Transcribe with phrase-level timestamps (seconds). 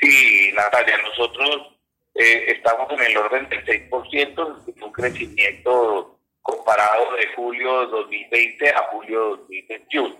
[0.00, 1.78] Sí, Natalia, nosotros
[2.14, 9.36] eh, estamos en el orden del 6%, un crecimiento comparado de julio 2020 a julio
[9.36, 10.16] 2021.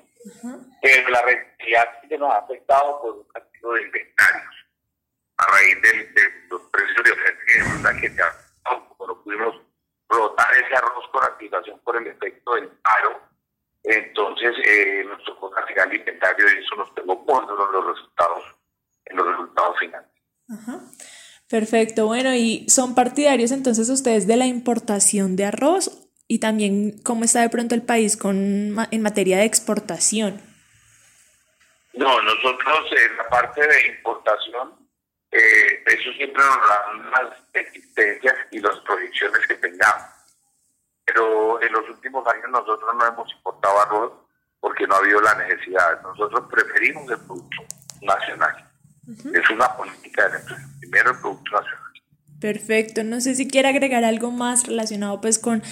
[0.83, 4.54] Pero la realidad que nos ha afectado por un cambio de inventarios
[5.37, 6.11] a raíz de,
[6.49, 8.22] los precios de oferta que se
[8.65, 9.61] como no pudimos
[10.08, 13.21] rotar ese arroz con activación por el efecto del paro,
[13.85, 18.55] entonces eh, nos tocó el inventario y eso nos pegó por los resultados,
[19.56, 20.09] en los resultados finales.
[21.48, 27.24] Perfecto, bueno, y son partidarios entonces ustedes de la importación de arroz y también cómo
[27.24, 30.41] está de pronto el país con en materia de exportación.
[31.95, 34.87] No, nosotros en la parte de importación
[35.30, 40.09] eh, eso siempre nos da las existencias y las proyecciones que tengamos.
[41.05, 44.12] Pero en los últimos años nosotros no hemos importado arroz
[44.61, 46.00] porque no ha habido la necesidad.
[46.02, 47.62] Nosotros preferimos el producto
[48.02, 48.70] nacional.
[49.06, 51.86] Es una política de nuestro Primero el producto nacional.
[52.40, 53.04] Perfecto.
[53.04, 55.62] No sé si quiere agregar algo más relacionado pues con,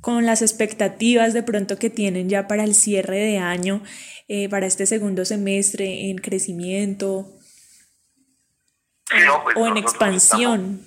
[0.00, 3.82] con las expectativas de pronto que tienen ya para el cierre de año,
[4.28, 7.26] eh, para este segundo semestre en crecimiento,
[9.08, 10.80] pues o en expansión.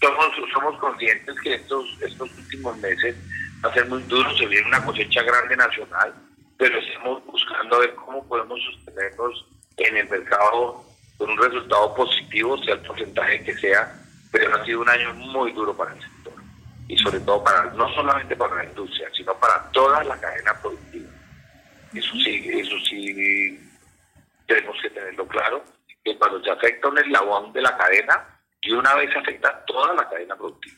[0.00, 3.16] somos, somos conscientes que estos, estos últimos meses
[3.64, 6.14] va a ser muy duro, se viene una cosecha grande nacional,
[6.58, 9.46] pero estamos buscando ver cómo podemos sostenernos
[9.76, 10.91] en el mercado
[11.22, 13.94] con un resultado positivo, sea el porcentaje que sea,
[14.32, 16.32] pero ha sido un año muy duro para el sector
[16.88, 21.08] y sobre todo para no solamente para la industria, sino para toda la cadena productiva.
[21.94, 23.56] Eso sí, eso sí
[24.48, 25.62] tenemos que tenerlo claro
[26.04, 28.26] que cuando se afecta un eslabón de la cadena,
[28.60, 30.76] y una vez afecta toda la cadena productiva.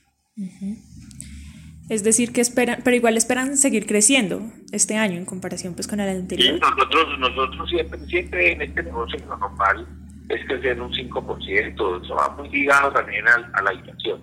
[1.89, 4.43] Es decir, que esperan, pero igual esperan seguir creciendo
[4.73, 6.55] este año en comparación pues con el anterior.
[6.55, 12.29] Sí, nosotros, nosotros siempre, siempre en este negocio normal es crecer un 5%, eso va
[12.31, 14.23] muy ligado también a, la inflación.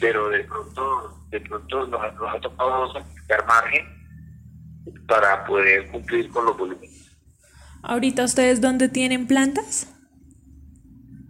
[0.00, 3.86] Pero de pronto, de pronto nos, nos ha tocado sacrificar margen
[5.06, 6.96] para poder cumplir con los volúmenes.
[7.82, 9.92] ¿Ahorita ustedes dónde tienen plantas?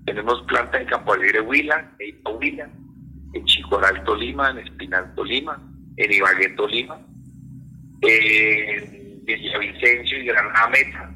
[0.07, 2.71] Tenemos plantas en Campo Alegre Huila, en Huila,
[3.33, 5.61] en Chicoral Tolima, en Espinal Tolima,
[5.97, 6.99] en Ibagué Tolima,
[8.03, 11.16] en Villavicencio y Granada Meta,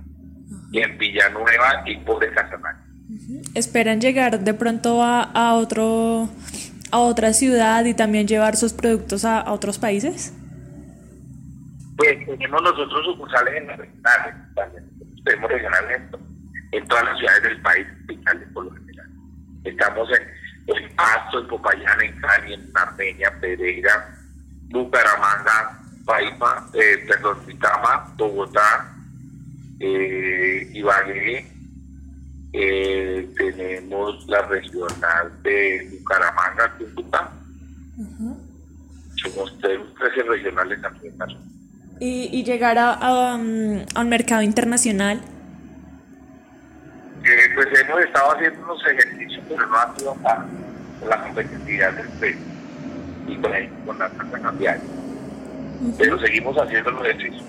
[0.70, 2.76] y en Villanueva y Pobre Casamar.
[3.54, 6.28] ¿Esperan llegar de pronto a, otro
[6.92, 10.32] a otra ciudad y también llevar sus productos a, a otros países?
[11.96, 14.90] Pues tenemos nosotros sucursales en las regionales también
[15.24, 16.00] tenemos regionales
[16.72, 17.86] en todas las ciudades del país,
[18.52, 19.06] por lo general.
[19.64, 24.08] Estamos en, en Pasto, en Popayán, en Cali, en Armenia, Pereira,
[24.68, 28.94] Bucaramanga, Paipa, eh, perdón, Vitama, Bogotá,
[29.80, 30.19] eh,
[30.72, 31.46] Ibagué,
[32.52, 37.32] eh, tenemos la regional de Bucaramanga, Cúcuta.
[39.16, 41.14] Somos 13 regionales también
[42.00, 45.20] y, llegar a, um, a, un mercado internacional?
[47.22, 50.46] Eh, pues hemos estado haciendo unos ejercicios, pero no ha sido para
[51.06, 52.40] la competitividad del precio
[53.28, 53.52] y con,
[53.84, 54.82] con la tasa cambiaria.
[55.98, 57.44] Pero seguimos haciendo los ejercicios.